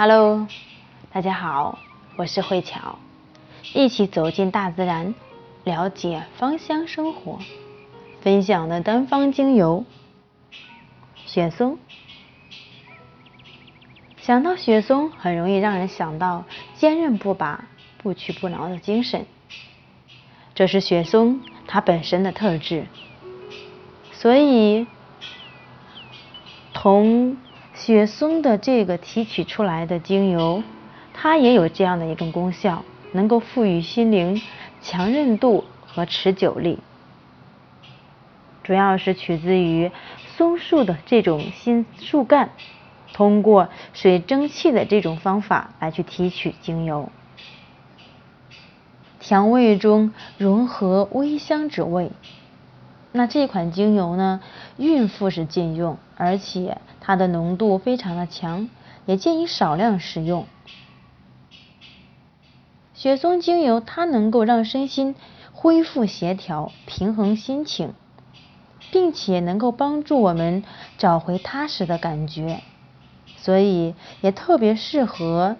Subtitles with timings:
[0.00, 0.46] Hello，
[1.12, 1.76] 大家好，
[2.14, 3.00] 我是慧巧，
[3.74, 5.12] 一起走进大自然，
[5.64, 7.40] 了解芳香生活。
[8.20, 9.84] 分享的单方精油，
[11.26, 11.80] 雪松。
[14.20, 16.44] 想到雪松，很容易让人想到
[16.76, 17.64] 坚韧不拔、
[18.00, 19.26] 不屈不挠的精神，
[20.54, 22.86] 这是雪松它本身的特质。
[24.12, 24.86] 所以，
[26.72, 27.36] 同
[27.78, 30.64] 雪松的这个提取出来的精油，
[31.14, 34.42] 它也有这样的一种功效，能够赋予心灵
[34.82, 36.80] 强韧度和持久力。
[38.64, 39.92] 主要是取自于
[40.36, 42.50] 松树的这种新树干，
[43.12, 47.10] 通过水蒸气的这种方法来去提取精油，
[49.20, 52.10] 调味中融合微香之味。
[53.12, 54.40] 那这款精油呢，
[54.78, 58.70] 孕妇是禁用，而且它的浓度非常的强，
[59.04, 60.46] 也建议少量食用。
[62.94, 65.14] 雪松精油它能够让身心
[65.52, 67.92] 恢复协调，平衡心情。
[68.90, 70.64] 并且能够帮助我们
[70.96, 72.62] 找回踏实的感觉，
[73.36, 75.56] 所以也特别适合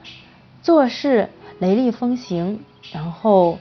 [0.63, 3.59] 做事雷厉风行，然后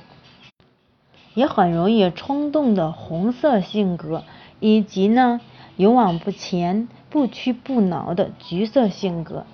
[1.34, 4.24] 也很容易冲动的红色性格，
[4.60, 5.42] 以及呢
[5.76, 9.46] 勇往不前、不屈不挠的橘色性格，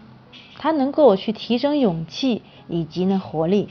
[0.57, 3.69] 它能够去提升勇气以及呢活力。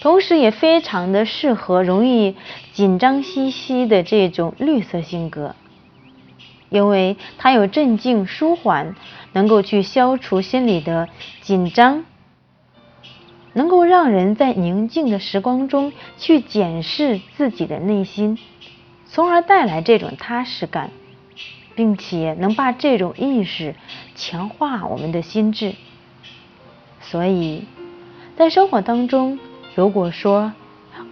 [0.00, 2.34] 同时也非常的适合容易
[2.72, 5.54] 紧张兮兮的这种绿色性格，
[6.70, 8.96] 因为它有镇静舒缓，
[9.32, 11.08] 能够去消除心理的
[11.40, 12.04] 紧张，
[13.52, 18.38] 能够让人在宁静的时光中去检视自己的内心，
[19.12, 20.90] 从而带来这种踏实感，
[21.74, 23.76] 并且能把这种意识
[24.16, 25.74] 强化我们的心智。
[27.00, 27.64] 所以
[28.36, 29.38] 在生活当中。
[29.74, 30.52] 如果说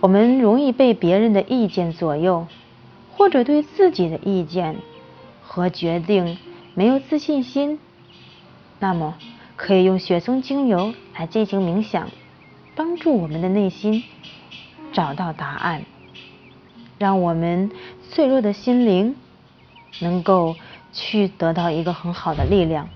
[0.02, 2.46] 我们容易被别人的意见左右，
[3.16, 4.76] 或者对自己的意见
[5.42, 6.36] 和决定
[6.74, 7.80] 没有自信心，
[8.78, 9.16] 那么
[9.56, 12.10] 可以用雪松精油来进行冥想，
[12.76, 14.04] 帮助我们的内心
[14.92, 15.84] 找到答案，
[17.00, 17.70] 让我们
[18.10, 19.16] 脆弱的心灵
[20.00, 20.54] 能够
[20.92, 22.90] 去得到一个很好的力量，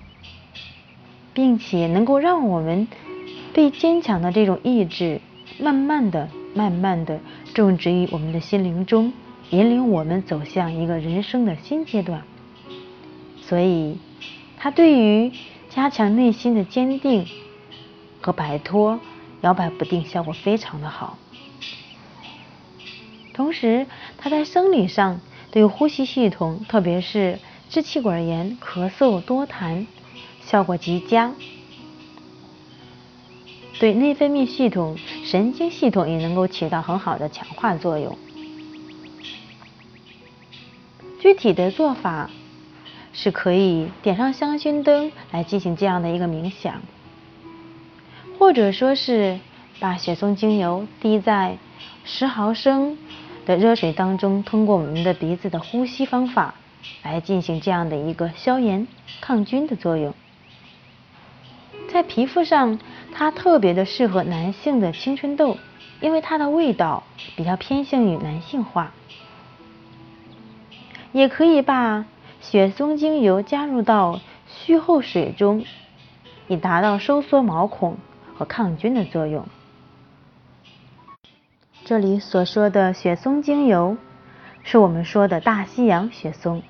[1.33, 2.87] 并且能够让我们
[3.51, 5.21] 被坚强的这种意志。
[5.59, 7.19] 慢慢的、慢慢的
[7.55, 9.11] 种植于我们的心灵中，
[9.49, 12.21] 引领我们走向一个人生的新阶段。
[13.41, 13.97] 所以，
[14.57, 15.31] 它对于
[15.71, 17.25] 加强内心的坚定
[18.21, 18.99] 和摆脱
[19.41, 21.17] 摇摆不定效果非常的好。
[23.35, 23.85] 同时，
[24.17, 25.19] 它在生理上
[25.51, 27.37] 对呼吸系统，特别是
[27.69, 29.85] 支气管炎、咳嗽、多痰，
[30.41, 31.33] 效果极佳。
[33.77, 38.17] 对内分泌系统、神经系统也能够起到很好的强化作用。
[41.19, 42.29] 具体的做法
[43.11, 46.81] 是可以点上香薰灯来进行这样的一个冥想，
[48.39, 49.39] 或者说是
[49.81, 51.57] 把雪松精油滴在
[52.05, 52.97] 十毫升
[53.45, 56.55] 的热水当中，通过我们的鼻子的呼吸方法
[57.03, 58.87] 来进行这样的一个消炎
[59.21, 60.13] 抗菌的作用。
[61.89, 62.79] 在皮肤上，
[63.13, 65.57] 它特别的适合男性的青春痘，
[66.01, 67.03] 因为它的味道
[67.35, 68.91] 比较偏向于男性化。
[71.13, 72.05] 也可以把
[72.41, 75.63] 雪松精油加入到虚后水中，
[76.47, 77.97] 以达到收缩毛孔
[78.35, 79.45] 和抗菌的作用。
[81.85, 83.95] 这里所说的雪松精油，
[84.63, 86.63] 是我们说的大西洋雪松，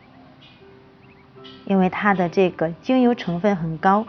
[1.63, 4.05] 因为它的这个精油成分很高。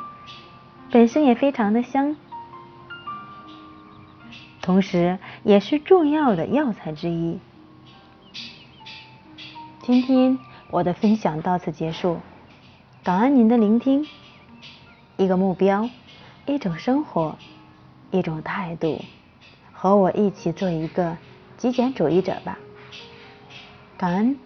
[0.91, 2.17] 本身也非常的香，
[4.61, 7.39] 同时也是重要的药材之一。
[9.83, 10.37] 今天
[10.73, 12.19] 我的分享到此结束，
[13.05, 14.05] 感恩您的聆听。
[15.17, 15.89] 一个目标，
[16.47, 17.39] 一种生活，
[18.11, 19.05] 一种态度，
[19.79, 21.19] 和我一起做一个
[21.59, 22.59] 极简主义者吧。
[23.99, 24.46] 感恩。